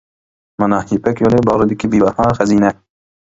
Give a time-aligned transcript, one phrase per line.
[0.63, 2.73] مانا، يىپەك يولى باغرىدىكى بىباھا خەزىنە!